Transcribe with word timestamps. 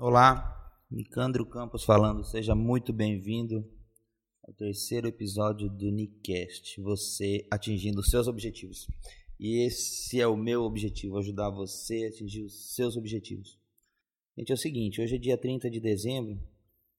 Olá, 0.00 0.72
Nicandro 0.88 1.44
Campos 1.44 1.82
falando. 1.82 2.22
Seja 2.22 2.54
muito 2.54 2.92
bem-vindo 2.92 3.68
ao 4.44 4.54
terceiro 4.54 5.08
episódio 5.08 5.68
do 5.68 5.90
Nicast. 5.90 6.80
Você 6.80 7.44
atingindo 7.50 8.00
seus 8.04 8.28
objetivos. 8.28 8.86
E 9.40 9.66
esse 9.66 10.20
é 10.20 10.26
o 10.28 10.36
meu 10.36 10.62
objetivo, 10.62 11.18
ajudar 11.18 11.50
você 11.50 12.04
a 12.04 12.08
atingir 12.10 12.44
os 12.44 12.76
seus 12.76 12.96
objetivos. 12.96 13.58
Gente, 14.36 14.52
é 14.52 14.54
o 14.54 14.56
seguinte, 14.56 15.02
hoje 15.02 15.16
é 15.16 15.18
dia 15.18 15.36
30 15.36 15.68
de 15.68 15.80
dezembro. 15.80 16.40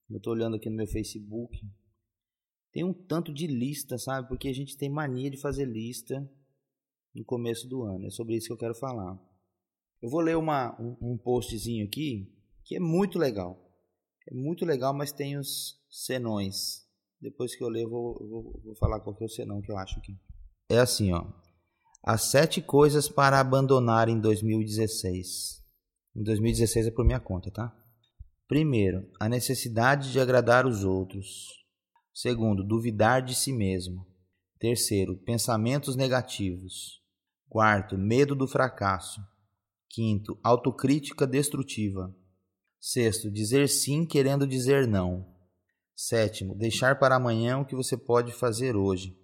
Eu 0.10 0.18
estou 0.18 0.34
olhando 0.34 0.58
aqui 0.58 0.70
no 0.70 0.76
meu 0.76 0.88
Facebook. 0.88 1.58
Tem 2.74 2.84
um 2.84 2.92
tanto 2.94 3.34
de 3.34 3.48
lista, 3.48 3.98
sabe? 3.98 4.28
Porque 4.28 4.50
a 4.50 4.54
gente 4.54 4.76
tem 4.76 4.90
mania 4.90 5.32
de 5.32 5.38
fazer 5.38 5.64
lista 5.64 6.30
no 7.16 7.24
começo 7.24 7.66
do 7.66 7.82
ano. 7.82 8.08
É 8.08 8.10
sobre 8.10 8.36
isso 8.36 8.48
que 8.48 8.54
eu 8.54 8.58
quero 8.58 8.76
falar. 8.76 9.18
Eu 10.02 10.10
vou 10.10 10.20
ler 10.20 10.36
uma, 10.36 10.78
um, 10.82 11.14
um 11.14 11.18
postzinho 11.18 11.86
aqui 11.86 12.38
que 12.70 12.76
é 12.76 12.80
muito 12.80 13.18
legal. 13.18 13.60
É 14.30 14.34
muito 14.36 14.64
legal, 14.64 14.94
mas 14.94 15.12
tem 15.12 15.36
os 15.36 15.82
senões. 15.90 16.86
Depois 17.20 17.56
que 17.56 17.64
eu 17.64 17.68
ler, 17.68 17.86
eu 17.86 17.90
vou, 17.90 18.14
vou, 18.30 18.62
vou 18.64 18.76
falar 18.76 19.00
qual 19.00 19.16
que 19.16 19.24
é 19.24 19.26
o 19.26 19.30
senão 19.30 19.60
que 19.60 19.72
eu 19.72 19.78
acho 19.78 19.98
aqui. 19.98 20.16
É 20.70 20.78
assim, 20.78 21.12
ó. 21.12 21.26
As 22.04 22.26
sete 22.26 22.62
coisas 22.62 23.10
para 23.10 23.40
abandonar 23.40 24.08
em 24.08 24.22
2016. 24.22 25.66
Em 26.16 26.22
2016 26.22 26.86
é 26.86 26.92
por 26.92 27.04
minha 27.04 27.20
conta, 27.20 27.50
tá? 27.50 27.76
Primeiro, 28.48 29.10
a 29.20 29.28
necessidade 29.28 30.12
de 30.12 30.20
agradar 30.20 30.68
os 30.68 30.84
outros. 30.84 31.48
Segundo, 32.14 32.64
duvidar 32.64 33.24
de 33.24 33.34
si 33.34 33.52
mesmo. 33.52 34.06
Terceiro, 34.60 35.18
pensamentos 35.18 35.96
negativos. 35.96 37.02
Quarto, 37.48 37.98
medo 37.98 38.36
do 38.36 38.48
fracasso. 38.48 39.20
Quinto, 39.90 40.40
autocrítica 40.44 41.26
destrutiva. 41.26 42.16
Sexto, 42.80 43.30
dizer 43.30 43.68
sim 43.68 44.06
querendo 44.06 44.48
dizer 44.48 44.88
não. 44.88 45.26
Sétimo, 45.96 46.56
deixar 46.56 46.98
para 46.98 47.16
amanhã 47.16 47.58
o 47.58 47.66
que 47.66 47.76
você 47.76 47.98
pode 47.98 48.32
fazer 48.32 48.76
hoje. 48.76 49.18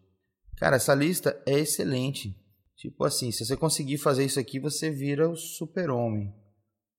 Cara, 0.58 0.76
essa 0.76 0.94
lista 0.94 1.42
é 1.46 1.60
excelente. 1.60 2.38
Tipo 2.76 3.06
assim, 3.06 3.32
se 3.32 3.46
você 3.46 3.56
conseguir 3.56 3.98
fazer 3.98 4.26
isso 4.26 4.40
aqui, 4.40 4.60
você 4.60 4.92
vira 4.92 5.30
o 5.30 5.36
super-homem. 5.36 6.34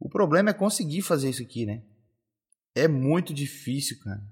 O 0.00 0.08
problema 0.08 0.50
é 0.50 0.54
conseguir 0.54 1.02
fazer 1.02 1.30
isso 1.30 1.42
aqui, 1.42 1.66
né? 1.66 1.82
É 2.74 2.88
muito 2.88 3.34
difícil, 3.34 3.98
cara. 4.00 4.22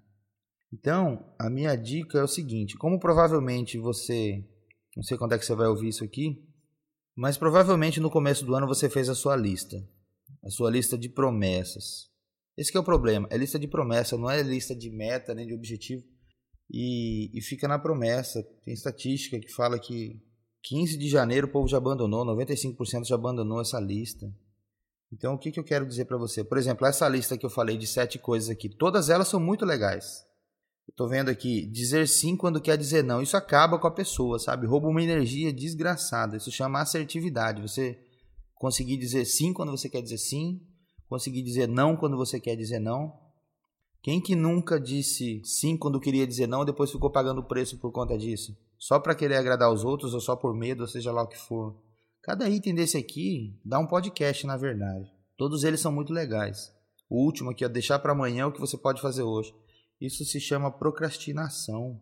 Então, 0.73 1.35
a 1.39 1.49
minha 1.51 1.77
dica 1.77 2.19
é 2.19 2.23
o 2.23 2.29
seguinte: 2.29 2.77
como 2.77 2.99
provavelmente 2.99 3.79
você. 3.79 4.45
Não 4.97 5.03
sei 5.03 5.19
quando 5.19 5.33
é 5.33 5.39
que 5.39 5.45
você 5.45 5.55
vai 5.55 5.67
ouvir 5.67 5.89
isso 5.89 6.05
aqui, 6.05 6.43
mas 7.17 7.37
provavelmente 7.37 8.01
no 8.01 8.11
começo 8.11 8.45
do 8.45 8.55
ano 8.55 8.67
você 8.67 8.89
fez 8.89 9.09
a 9.09 9.15
sua 9.15 9.37
lista. 9.37 9.77
A 10.43 10.51
sua 10.51 10.71
lista 10.71 10.97
de 10.97 11.09
promessas. 11.09 12.14
Esse 12.57 12.77
é 12.77 12.81
o 12.81 12.85
problema. 12.85 13.27
É 13.31 13.37
lista 13.37 13.59
de 13.59 13.67
promessa, 13.67 14.17
não 14.17 14.31
é 14.31 14.43
lista 14.43 14.75
de 14.75 14.91
meta 14.91 15.35
nem 15.35 15.47
de 15.47 15.55
objetivo. 15.55 16.05
E, 16.71 17.37
e 17.37 17.43
fica 17.43 17.67
na 17.67 17.79
promessa. 17.79 18.43
Tem 18.65 18.73
estatística 18.73 19.39
que 19.39 19.53
fala 19.53 19.79
que 19.79 20.21
15 20.63 20.97
de 20.97 21.09
janeiro 21.09 21.47
o 21.47 21.51
povo 21.51 21.69
já 21.69 21.77
abandonou, 21.77 22.25
95% 22.25 23.07
já 23.07 23.15
abandonou 23.15 23.61
essa 23.61 23.79
lista. 23.81 24.27
Então 25.13 25.35
o 25.35 25.39
que, 25.39 25.53
que 25.53 25.61
eu 25.61 25.65
quero 25.65 25.87
dizer 25.87 26.07
para 26.07 26.17
você? 26.17 26.43
Por 26.43 26.59
exemplo, 26.59 26.87
essa 26.87 27.09
lista 27.09 27.37
que 27.37 27.45
eu 27.45 27.51
falei 27.51 27.77
de 27.77 27.87
sete 27.87 28.19
coisas 28.19 28.49
aqui, 28.49 28.69
todas 28.69 29.11
elas 29.11 29.29
são 29.29 29.39
muito 29.39 29.65
legais. 29.65 30.25
Estou 30.89 31.09
vendo 31.09 31.31
aqui, 31.31 31.67
dizer 31.67 32.07
sim 32.07 32.37
quando 32.37 32.61
quer 32.61 32.77
dizer 32.77 33.03
não. 33.03 33.23
Isso 33.23 33.37
acaba 33.37 33.79
com 33.79 33.87
a 33.87 33.95
pessoa, 33.95 34.39
sabe? 34.39 34.67
Rouba 34.67 34.89
uma 34.89 35.03
energia 35.03 35.53
desgraçada. 35.53 36.37
Isso 36.37 36.51
chama 36.51 36.81
assertividade. 36.81 37.63
Você 37.63 37.99
conseguir 38.55 38.97
dizer 38.97 39.25
sim 39.25 39.53
quando 39.53 39.71
você 39.71 39.89
quer 39.89 40.03
dizer 40.03 40.19
sim, 40.19 40.61
conseguir 41.09 41.43
dizer 41.43 41.69
não 41.69 41.97
quando 41.97 42.17
você 42.17 42.41
quer 42.41 42.57
dizer 42.57 42.79
não. 42.79 43.13
Quem 44.03 44.21
que 44.21 44.37
nunca 44.37 44.79
disse 44.79 45.41
sim 45.45 45.77
quando 45.77 46.01
queria 46.01 46.27
dizer 46.27 46.47
não 46.47 46.63
e 46.63 46.67
depois 46.67 46.91
ficou 46.91 47.11
pagando 47.11 47.41
o 47.41 47.47
preço 47.47 47.79
por 47.79 47.91
conta 47.91 48.19
disso? 48.19 48.57
Só 48.79 48.99
para 48.99 49.15
querer 49.15 49.37
agradar 49.37 49.73
os 49.73 49.83
outros 49.83 50.13
ou 50.13 50.21
só 50.21 50.37
por 50.37 50.55
medo, 50.55 50.83
ou 50.83 50.89
seja 50.89 51.11
lá 51.11 51.23
o 51.23 51.27
que 51.29 51.39
for. 51.39 51.75
Cada 52.23 52.49
item 52.49 52.75
desse 52.75 52.99
aqui 52.99 53.59
dá 53.65 53.79
um 53.79 53.87
podcast, 53.87 54.47
na 54.47 54.57
verdade. 54.57 55.11
Todos 55.37 55.65
eles 55.65 55.81
são 55.81 55.91
muito 55.91 56.13
legais. 56.13 56.73
O 57.09 57.25
último 57.25 57.51
aqui, 57.51 57.65
é 57.65 57.69
deixar 57.69 57.99
para 57.99 58.13
amanhã 58.13 58.47
o 58.47 58.53
que 58.53 58.61
você 58.61 58.77
pode 58.77 59.01
fazer 59.01 59.23
hoje. 59.23 59.55
Isso 60.01 60.25
se 60.25 60.41
chama 60.41 60.71
procrastinação. 60.71 62.01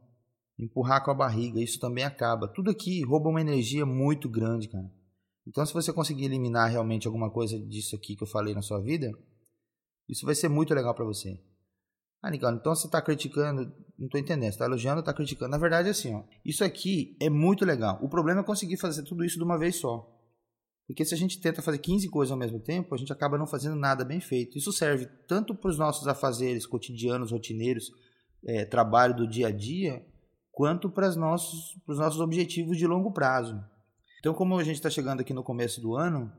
Empurrar 0.58 1.04
com 1.04 1.10
a 1.10 1.14
barriga, 1.14 1.60
isso 1.60 1.78
também 1.78 2.04
acaba. 2.04 2.48
Tudo 2.48 2.70
aqui 2.70 3.04
rouba 3.04 3.28
uma 3.28 3.40
energia 3.40 3.86
muito 3.86 4.28
grande, 4.28 4.68
cara. 4.68 4.90
Então, 5.46 5.64
se 5.66 5.72
você 5.72 5.92
conseguir 5.92 6.26
eliminar 6.26 6.70
realmente 6.70 7.06
alguma 7.06 7.30
coisa 7.30 7.58
disso 7.58 7.96
aqui 7.96 8.14
que 8.14 8.22
eu 8.22 8.28
falei 8.28 8.54
na 8.54 8.62
sua 8.62 8.80
vida, 8.80 9.10
isso 10.08 10.24
vai 10.24 10.34
ser 10.34 10.48
muito 10.48 10.72
legal 10.74 10.94
para 10.94 11.04
você. 11.04 11.40
Ah, 12.22 12.30
Nicole, 12.30 12.56
então 12.56 12.72
você 12.72 12.86
está 12.86 13.02
criticando, 13.02 13.64
não 13.98 14.06
estou 14.06 14.20
entendendo, 14.20 14.50
você 14.50 14.54
está 14.54 14.64
elogiando 14.64 15.00
está 15.00 15.12
criticando? 15.12 15.50
Na 15.50 15.58
verdade, 15.58 15.88
é 15.88 15.90
assim, 15.90 16.14
ó, 16.14 16.22
isso 16.44 16.62
aqui 16.62 17.16
é 17.20 17.28
muito 17.28 17.64
legal. 17.64 17.98
O 18.00 18.08
problema 18.08 18.42
é 18.42 18.44
conseguir 18.44 18.76
fazer 18.76 19.02
tudo 19.02 19.24
isso 19.24 19.38
de 19.38 19.42
uma 19.42 19.58
vez 19.58 19.76
só. 19.76 20.08
Porque 20.86 21.04
se 21.04 21.14
a 21.14 21.16
gente 21.16 21.40
tenta 21.40 21.62
fazer 21.62 21.78
15 21.78 22.08
coisas 22.08 22.30
ao 22.30 22.38
mesmo 22.38 22.60
tempo, 22.60 22.94
a 22.94 22.98
gente 22.98 23.12
acaba 23.12 23.38
não 23.38 23.46
fazendo 23.46 23.74
nada 23.74 24.04
bem 24.04 24.20
feito. 24.20 24.56
Isso 24.56 24.72
serve 24.72 25.06
tanto 25.26 25.54
para 25.54 25.70
os 25.70 25.78
nossos 25.78 26.06
afazeres 26.06 26.66
cotidianos, 26.66 27.32
rotineiros, 27.32 27.90
é, 28.44 28.64
trabalho 28.64 29.16
do 29.16 29.26
dia 29.26 29.48
a 29.48 29.50
dia, 29.50 30.04
quanto 30.52 30.90
para 30.90 31.08
os 31.08 31.16
nossos, 31.16 31.76
os 31.88 31.98
nossos 31.98 32.20
objetivos 32.20 32.76
de 32.76 32.86
longo 32.86 33.12
prazo. 33.12 33.58
Então, 34.22 34.32
como 34.32 34.56
a 34.56 34.62
gente 34.62 34.76
está 34.76 34.88
chegando 34.88 35.20
aqui 35.20 35.34
no 35.34 35.42
começo 35.42 35.80
do 35.80 35.96
ano, 35.96 36.32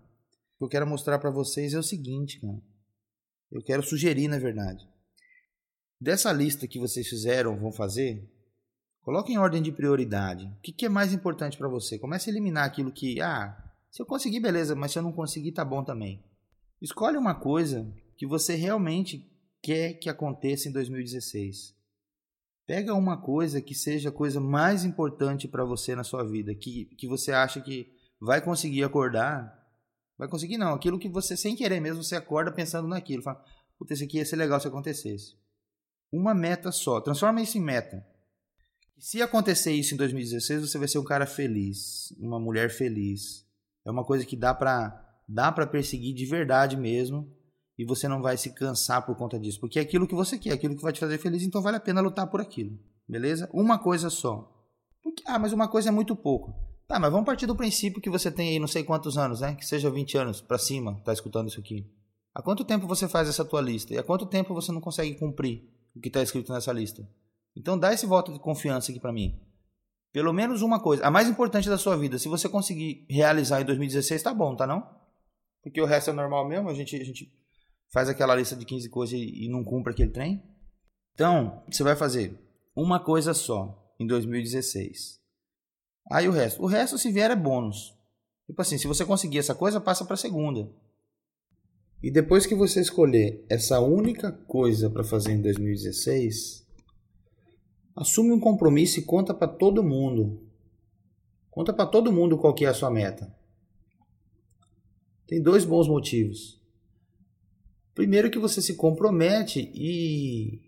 o 0.55 0.57
que 0.57 0.63
eu 0.63 0.69
quero 0.69 0.87
mostrar 0.87 1.19
para 1.19 1.29
vocês 1.29 1.73
é 1.73 1.77
o 1.77 1.83
seguinte, 1.83 2.39
cara. 2.39 2.57
Eu 3.51 3.61
quero 3.61 3.83
sugerir, 3.83 4.29
na 4.29 4.39
verdade. 4.39 4.87
Dessa 5.99 6.31
lista 6.31 6.65
que 6.65 6.79
vocês 6.79 7.05
fizeram, 7.05 7.59
vão 7.59 7.73
fazer, 7.73 8.25
coloque 9.01 9.33
em 9.33 9.37
ordem 9.37 9.61
de 9.61 9.69
prioridade. 9.69 10.45
O 10.45 10.61
que, 10.61 10.71
que 10.71 10.85
é 10.85 10.89
mais 10.89 11.11
importante 11.11 11.57
para 11.57 11.67
você? 11.67 11.99
Comece 11.99 12.29
a 12.29 12.31
eliminar 12.31 12.63
aquilo 12.63 12.89
que, 12.89 13.19
ah, 13.19 13.53
se 13.91 14.01
eu 14.01 14.05
conseguir, 14.05 14.39
beleza, 14.39 14.75
mas 14.75 14.93
se 14.93 14.99
eu 14.99 15.03
não 15.03 15.11
conseguir, 15.11 15.51
tá 15.51 15.65
bom 15.65 15.83
também. 15.83 16.23
Escolhe 16.81 17.17
uma 17.17 17.35
coisa 17.35 17.85
que 18.15 18.25
você 18.25 18.55
realmente 18.55 19.29
quer 19.61 19.95
que 19.95 20.09
aconteça 20.09 20.69
em 20.69 20.71
2016. 20.71 21.75
Pega 22.65 22.93
uma 22.93 23.17
coisa 23.17 23.61
que 23.61 23.75
seja 23.75 24.09
a 24.09 24.11
coisa 24.11 24.39
mais 24.39 24.85
importante 24.85 25.47
para 25.47 25.65
você 25.65 25.95
na 25.95 26.03
sua 26.03 26.23
vida, 26.23 26.55
que, 26.55 26.85
que 26.97 27.07
você 27.07 27.31
acha 27.31 27.59
que 27.59 27.91
vai 28.21 28.41
conseguir 28.41 28.83
acordar. 28.83 29.61
Vai 30.17 30.29
conseguir 30.29 30.57
não, 30.57 30.73
aquilo 30.73 30.99
que 30.99 31.09
você 31.09 31.35
sem 31.35 31.55
querer 31.55 31.81
mesmo 31.81 32.03
você 32.03 32.15
acorda 32.15 32.51
pensando 32.51 32.87
naquilo, 32.87 33.21
fala, 33.21 33.43
puta, 33.77 33.93
isso 33.93 34.03
aqui 34.03 34.17
ia 34.17 34.25
ser 34.25 34.37
legal 34.37 34.59
se 34.59 34.67
acontecesse. 34.67 35.35
Uma 36.11 36.33
meta 36.33 36.71
só, 36.71 37.01
transforma 37.01 37.41
isso 37.41 37.57
em 37.57 37.61
meta. 37.61 38.05
Se 38.97 39.21
acontecer 39.21 39.73
isso 39.73 39.93
em 39.93 39.97
2016, 39.97 40.61
você 40.61 40.77
vai 40.77 40.87
ser 40.87 40.99
um 40.99 41.03
cara 41.03 41.25
feliz, 41.25 42.13
uma 42.17 42.39
mulher 42.39 42.69
feliz. 42.69 43.45
É 43.85 43.91
uma 43.91 44.05
coisa 44.05 44.25
que 44.25 44.37
dá 44.37 44.53
para 44.53 45.01
dá 45.27 45.51
para 45.51 45.67
perseguir 45.67 46.13
de 46.13 46.25
verdade 46.25 46.77
mesmo 46.77 47.29
e 47.77 47.85
você 47.85 48.07
não 48.07 48.21
vai 48.21 48.37
se 48.37 48.53
cansar 48.53 49.05
por 49.05 49.15
conta 49.15 49.39
disso, 49.39 49.59
porque 49.59 49.79
é 49.79 49.81
aquilo 49.81 50.07
que 50.07 50.15
você 50.15 50.37
quer, 50.37 50.51
é 50.51 50.53
aquilo 50.53 50.75
que 50.75 50.81
vai 50.81 50.93
te 50.93 50.99
fazer 50.99 51.17
feliz, 51.17 51.43
então 51.43 51.61
vale 51.61 51.77
a 51.77 51.79
pena 51.79 52.01
lutar 52.01 52.27
por 52.27 52.39
aquilo, 52.39 52.77
beleza? 53.07 53.49
Uma 53.53 53.79
coisa 53.79 54.09
só. 54.09 54.49
Porque, 55.01 55.23
ah, 55.27 55.37
mas 55.37 55.51
uma 55.51 55.67
coisa 55.67 55.89
é 55.89 55.91
muito 55.91 56.15
pouco. 56.15 56.53
Tá, 56.87 56.99
mas 56.99 57.11
vamos 57.11 57.25
partir 57.25 57.45
do 57.45 57.55
princípio 57.55 58.01
que 58.01 58.09
você 58.09 58.31
tem 58.31 58.49
aí 58.49 58.59
não 58.59 58.67
sei 58.67 58.83
quantos 58.83 59.17
anos, 59.17 59.41
né? 59.41 59.55
Que 59.55 59.65
seja 59.65 59.89
20 59.89 60.17
anos 60.17 60.41
para 60.41 60.57
cima, 60.57 61.01
tá 61.03 61.13
escutando 61.13 61.47
isso 61.47 61.59
aqui. 61.59 61.89
Há 62.33 62.41
quanto 62.41 62.65
tempo 62.65 62.87
você 62.87 63.07
faz 63.07 63.29
essa 63.29 63.45
tua 63.45 63.61
lista? 63.61 63.93
E 63.93 63.97
há 63.97 64.03
quanto 64.03 64.25
tempo 64.25 64.53
você 64.53 64.71
não 64.71 64.81
consegue 64.81 65.15
cumprir 65.15 65.63
o 65.95 65.99
que 65.99 66.09
está 66.09 66.21
escrito 66.21 66.51
nessa 66.51 66.73
lista? 66.73 67.07
Então 67.55 67.77
dá 67.77 67.93
esse 67.93 68.05
voto 68.05 68.33
de 68.33 68.39
confiança 68.39 68.91
aqui 68.91 68.99
para 68.99 69.13
mim. 69.13 69.39
Pelo 70.11 70.33
menos 70.33 70.61
uma 70.61 70.79
coisa, 70.79 71.05
a 71.05 71.11
mais 71.11 71.27
importante 71.27 71.69
da 71.69 71.77
sua 71.77 71.95
vida, 71.95 72.19
se 72.19 72.27
você 72.27 72.47
conseguir 72.47 73.05
realizar 73.09 73.61
em 73.61 73.65
2016, 73.65 74.21
tá 74.21 74.33
bom, 74.33 74.55
tá 74.55 74.67
não? 74.67 74.87
Porque 75.63 75.81
o 75.81 75.85
resto 75.85 76.09
é 76.09 76.13
normal 76.13 76.47
mesmo, 76.47 76.69
a 76.69 76.73
gente, 76.73 76.95
a 76.95 77.03
gente 77.03 77.31
faz 77.93 78.09
aquela 78.09 78.35
lista 78.35 78.55
de 78.55 78.65
15 78.65 78.89
coisas 78.89 79.17
e, 79.17 79.47
não 79.47 79.63
cumpre 79.63 79.93
aquele 79.93 80.09
trem. 80.09 80.43
Então, 81.13 81.63
você 81.71 81.83
vai 81.83 81.95
fazer 81.95 82.35
uma 82.75 82.99
coisa 82.99 83.35
só 83.35 83.95
em 83.99 84.07
2016. 84.07 85.21
Aí 86.11 86.27
o 86.27 86.31
resto. 86.31 86.63
O 86.63 86.65
resto, 86.65 86.97
se 86.97 87.11
vier, 87.11 87.29
é 87.29 87.35
bônus. 87.35 87.95
Tipo 88.47 88.59
assim, 88.63 88.79
se 88.79 88.87
você 88.87 89.05
conseguir 89.05 89.37
essa 89.37 89.53
coisa, 89.53 89.79
passa 89.79 90.03
para 90.03 90.15
a 90.15 90.17
segunda. 90.17 90.73
E 92.01 92.09
depois 92.11 92.47
que 92.47 92.55
você 92.55 92.81
escolher 92.81 93.45
essa 93.47 93.79
única 93.79 94.31
coisa 94.31 94.89
para 94.89 95.03
fazer 95.03 95.33
em 95.33 95.41
2016, 95.41 96.67
assume 97.95 98.31
um 98.31 98.39
compromisso 98.39 98.99
e 98.99 99.03
conta 99.03 99.35
para 99.35 99.47
todo 99.47 99.83
mundo. 99.83 100.41
Conta 101.51 101.71
para 101.71 101.85
todo 101.85 102.11
mundo 102.11 102.39
qual 102.39 102.55
que 102.55 102.65
é 102.65 102.69
a 102.69 102.73
sua 102.73 102.89
meta. 102.89 103.33
Tem 105.27 105.39
dois 105.41 105.63
bons 105.63 105.87
motivos. 105.87 106.62
Primeiro 107.95 108.29
que 108.29 108.39
você 108.39 108.61
se 108.61 108.75
compromete 108.75 109.71
e 109.73 110.59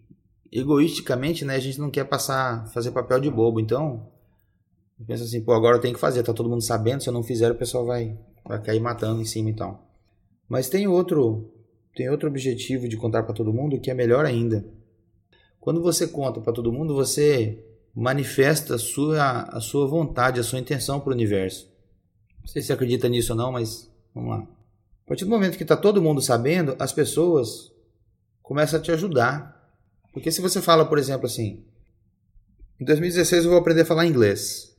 egoisticamente, 0.51 1.44
né, 1.44 1.56
a 1.56 1.60
gente 1.60 1.80
não 1.80 1.89
quer 1.89 2.06
passar, 2.06 2.68
fazer 2.72 2.92
papel 2.92 3.19
de 3.19 3.30
bobo. 3.30 3.60
Então, 3.60 4.07
pensa 5.06 5.24
assim, 5.24 5.42
pô, 5.42 5.54
agora 5.54 5.77
eu 5.77 5.81
tenho 5.81 5.94
que 5.94 6.00
fazer, 6.00 6.24
tá 6.24 6.33
todo 6.33 6.50
mundo 6.50 6.62
sabendo, 6.62 7.01
se 7.01 7.10
eu 7.10 7.13
não 7.13 7.24
fizer 7.24 7.51
o 7.51 7.56
pessoal 7.56 7.86
vai 7.86 8.18
vai 8.48 8.62
cair 8.62 8.80
matando 8.80 9.22
em 9.22 9.25
cima 9.25 9.50
então. 9.50 9.80
Mas 10.48 10.69
tem 10.69 10.88
outro 10.88 11.51
tem 11.95 12.10
outro 12.10 12.30
objetivo 12.30 12.88
de 12.88 12.98
contar 12.98 13.24
para 13.24 13.33
todo 13.33 13.54
mundo 13.54 13.80
que 13.80 13.89
é 13.89 13.94
melhor 13.94 14.25
ainda. 14.25 14.66
Quando 15.60 15.81
você 15.81 16.07
conta 16.07 16.39
para 16.42 16.54
todo 16.54 16.72
mundo, 16.72 16.94
você 16.94 17.63
manifesta 17.95 18.75
a 18.75 18.77
sua, 18.77 19.44
a 19.44 19.60
sua 19.62 19.88
vontade, 19.88 20.39
a 20.39 20.44
sua 20.44 20.60
intenção 20.60 21.00
para 21.00 21.10
o 21.10 21.13
universo. 21.13 21.72
Não 22.39 22.48
sei 22.48 22.62
se 22.62 22.72
acredita 22.72 23.10
nisso 23.10 23.31
ou 23.31 23.38
não, 23.38 23.51
mas 23.51 23.89
vamos 24.13 24.30
lá. 24.30 24.48
A 25.06 25.07
partir 25.07 25.24
do 25.24 25.30
momento 25.30 25.56
que 25.56 25.63
está 25.63 25.78
todo 25.78 26.02
mundo 26.02 26.19
sabendo, 26.19 26.75
as 26.80 26.92
pessoas 26.92 27.72
começam 28.42 28.80
a 28.80 28.81
te 28.81 28.92
ajudar. 28.92 29.54
Porque 30.12 30.31
se 30.31 30.42
você 30.42 30.62
fala, 30.62 30.86
por 30.86 30.98
exemplo, 30.98 31.28
assim, 31.28 31.63
em 32.80 32.86
2016 32.86 33.46
eu 33.46 33.52
vou 33.52 33.60
aprender 33.60 33.81
a 33.81 33.86
falar 33.86 34.07
inglês. 34.07 34.75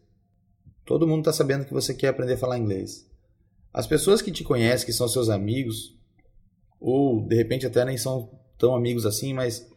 Todo 0.84 1.06
mundo 1.06 1.20
está 1.20 1.32
sabendo 1.32 1.64
que 1.64 1.73
você 1.73 1.94
quer 1.94 2.08
aprender 2.08 2.34
a 2.34 2.38
falar 2.38 2.58
inglês. 2.58 3.08
As 3.73 3.87
pessoas 3.87 4.20
que 4.20 4.32
te 4.32 4.43
conhecem, 4.43 4.87
que 4.87 4.93
são 4.93 5.06
seus 5.06 5.28
amigos, 5.28 5.96
ou 6.81 7.25
de 7.26 7.37
repente 7.37 7.67
até 7.67 7.84
nem 7.84 7.96
são 7.96 8.31
tão 8.58 8.75
amigos 8.75 9.06
assim, 9.06 9.32
mas 9.32 9.70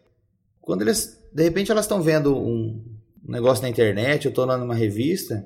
quando 0.62 0.82
eles, 0.82 1.22
de 1.32 1.44
repente 1.44 1.72
elas 1.72 1.86
estão 1.86 2.02
vendo 2.02 2.36
um 2.36 2.84
negócio 3.24 3.62
na 3.62 3.70
internet, 3.70 4.26
eu 4.26 4.30
estou 4.30 4.46
lá 4.46 4.58
numa 4.58 4.74
revista 4.74 5.46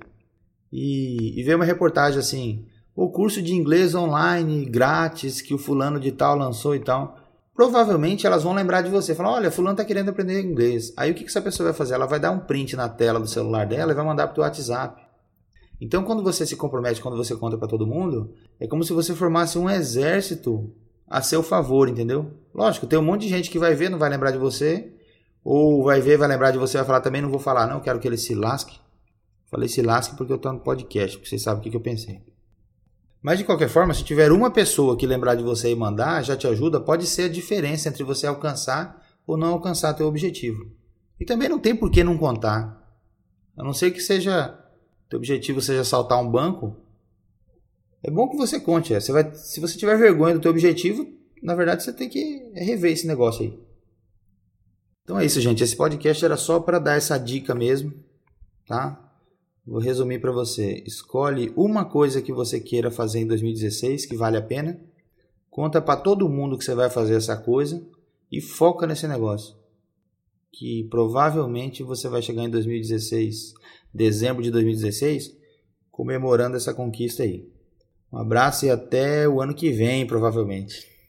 e, 0.71 1.37
e 1.39 1.43
vê 1.43 1.55
uma 1.55 1.65
reportagem 1.65 2.19
assim, 2.19 2.65
o 2.95 3.09
curso 3.09 3.41
de 3.41 3.53
inglês 3.53 3.95
online 3.95 4.65
grátis 4.65 5.41
que 5.41 5.53
o 5.53 5.57
fulano 5.57 5.99
de 5.99 6.11
tal 6.11 6.37
lançou 6.37 6.75
e 6.75 6.79
tal 6.79 7.23
provavelmente 7.53 8.25
elas 8.25 8.43
vão 8.43 8.53
lembrar 8.53 8.81
de 8.81 8.89
você. 8.89 9.13
Falar, 9.13 9.31
olha, 9.31 9.51
fulano 9.51 9.73
está 9.73 9.85
querendo 9.85 10.09
aprender 10.09 10.41
inglês. 10.41 10.91
Aí 10.97 11.11
o 11.11 11.13
que, 11.13 11.23
que 11.23 11.29
essa 11.29 11.41
pessoa 11.41 11.69
vai 11.69 11.77
fazer? 11.77 11.93
Ela 11.93 12.05
vai 12.05 12.19
dar 12.19 12.31
um 12.31 12.39
print 12.39 12.75
na 12.75 12.89
tela 12.89 13.19
do 13.19 13.27
celular 13.27 13.65
dela 13.65 13.91
e 13.91 13.95
vai 13.95 14.05
mandar 14.05 14.27
para 14.27 14.41
o 14.41 14.43
WhatsApp. 14.43 15.01
Então, 15.79 16.03
quando 16.03 16.23
você 16.23 16.45
se 16.45 16.55
compromete, 16.55 17.01
quando 17.01 17.17
você 17.17 17.35
conta 17.35 17.57
para 17.57 17.67
todo 17.67 17.85
mundo, 17.85 18.33
é 18.59 18.67
como 18.67 18.83
se 18.83 18.93
você 18.93 19.13
formasse 19.13 19.57
um 19.57 19.69
exército 19.69 20.73
a 21.07 21.21
seu 21.21 21.43
favor, 21.43 21.89
entendeu? 21.89 22.31
Lógico, 22.53 22.87
tem 22.87 22.97
um 22.97 23.03
monte 23.03 23.23
de 23.23 23.29
gente 23.29 23.49
que 23.49 23.59
vai 23.59 23.75
ver, 23.75 23.89
não 23.89 23.97
vai 23.97 24.09
lembrar 24.09 24.31
de 24.31 24.37
você, 24.37 24.93
ou 25.43 25.83
vai 25.83 25.99
ver, 25.99 26.17
vai 26.17 26.27
lembrar 26.27 26.51
de 26.51 26.57
você, 26.57 26.77
vai 26.77 26.85
falar 26.85 27.01
também, 27.01 27.21
não 27.21 27.29
vou 27.29 27.39
falar, 27.39 27.67
não, 27.67 27.81
quero 27.81 27.99
que 27.99 28.07
ele 28.07 28.17
se 28.17 28.33
lasque. 28.33 28.79
Falei 29.51 29.67
se 29.67 29.81
lasque 29.81 30.15
porque 30.15 30.31
eu 30.31 30.37
estou 30.37 30.53
no 30.53 30.59
podcast, 30.59 31.17
porque 31.17 31.29
vocês 31.29 31.41
sabem 31.41 31.59
o 31.59 31.63
que, 31.63 31.69
que 31.69 31.75
eu 31.75 31.81
pensei. 31.81 32.21
Mas 33.23 33.39
de 33.39 33.45
qualquer 33.45 33.69
forma, 33.69 33.93
se 33.93 34.03
tiver 34.03 34.33
uma 34.33 34.51
pessoa 34.51 34.97
que 34.97 35.07
lembrar 35.07 35.35
de 35.35 35.43
você 35.43 35.71
e 35.71 35.75
mandar, 35.75 36.21
já 36.23 36.35
te 36.35 36.45
ajuda, 36.45 36.81
pode 36.81 37.07
ser 37.07 37.23
a 37.23 37.29
diferença 37.29 37.87
entre 37.87 38.03
você 38.03 38.27
alcançar 38.27 39.01
ou 39.25 39.37
não 39.37 39.53
alcançar 39.53 39.93
teu 39.93 40.07
objetivo. 40.07 40.69
E 41.17 41.23
também 41.23 41.47
não 41.47 41.57
tem 41.57 41.73
por 41.73 41.89
que 41.89 42.03
não 42.03 42.17
contar. 42.17 42.85
A 43.55 43.63
não 43.63 43.71
ser 43.71 43.91
que 43.91 44.01
seja 44.01 44.59
teu 45.09 45.17
objetivo 45.17 45.61
seja 45.61 45.85
saltar 45.85 46.21
um 46.21 46.29
banco, 46.29 46.75
é 48.03 48.11
bom 48.11 48.27
que 48.27 48.35
você 48.35 48.59
conte. 48.59 48.93
É. 48.93 48.99
Você 48.99 49.13
vai, 49.13 49.33
se 49.33 49.61
você 49.61 49.77
tiver 49.77 49.97
vergonha 49.97 50.33
do 50.33 50.41
teu 50.41 50.51
objetivo, 50.51 51.07
na 51.41 51.55
verdade 51.55 51.81
você 51.81 51.93
tem 51.93 52.09
que 52.09 52.51
rever 52.53 52.91
esse 52.91 53.07
negócio 53.07 53.43
aí. 53.43 53.57
Então 55.03 55.17
é 55.17 55.25
isso, 55.25 55.39
gente. 55.39 55.63
Esse 55.63 55.77
podcast 55.77 56.25
era 56.25 56.35
só 56.35 56.59
para 56.59 56.77
dar 56.77 56.95
essa 56.95 57.17
dica 57.17 57.55
mesmo, 57.55 57.93
tá? 58.67 58.99
Vou 59.65 59.79
resumir 59.79 60.19
para 60.19 60.31
você. 60.31 60.83
Escolhe 60.85 61.53
uma 61.55 61.85
coisa 61.85 62.21
que 62.21 62.33
você 62.33 62.59
queira 62.59 62.91
fazer 62.91 63.19
em 63.19 63.27
2016 63.27 64.05
que 64.05 64.15
vale 64.15 64.37
a 64.37 64.41
pena. 64.41 64.79
Conta 65.49 65.81
para 65.81 65.99
todo 65.99 66.29
mundo 66.29 66.57
que 66.57 66.65
você 66.65 66.75
vai 66.75 66.89
fazer 66.89 67.15
essa 67.15 67.37
coisa 67.37 67.85
e 68.31 68.41
foca 68.41 68.85
nesse 68.85 69.07
negócio. 69.07 69.55
Que 70.51 70.83
provavelmente 70.85 71.81
você 71.81 72.09
vai 72.09 72.21
chegar 72.21 72.43
em 72.43 72.49
2016, 72.49 73.53
dezembro 73.93 74.43
de 74.43 74.51
2016, 74.51 75.35
comemorando 75.91 76.57
essa 76.57 76.73
conquista 76.73 77.23
aí. 77.23 77.47
Um 78.11 78.17
abraço 78.17 78.65
e 78.65 78.69
até 78.69 79.27
o 79.27 79.41
ano 79.41 79.55
que 79.55 79.71
vem, 79.71 80.05
provavelmente. 80.05 80.92